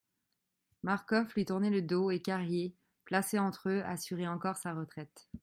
[0.81, 2.73] Marcof lui tournait le dos, et Carrier
[3.05, 5.29] placé entre eux assurait encore sa retraite.